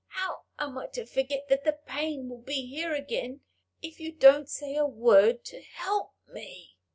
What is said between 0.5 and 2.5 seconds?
am I to forget that the pain will